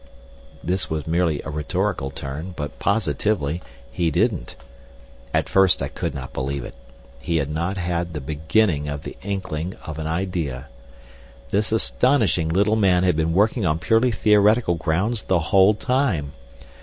[0.63, 3.61] That was merely a rhetorical turn, but positively,
[3.91, 4.55] he didn't.
[5.31, 6.73] At first I could not believe it.
[7.19, 10.69] He had not had the beginning of the inkling of an idea.
[11.49, 16.31] This astonishing little man had been working on purely theoretical grounds the whole time!